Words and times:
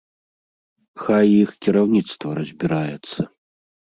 Хай 1.01 1.27
іх 1.43 1.49
кіраўніцтва 1.65 2.29
разбіраецца. 2.39 3.21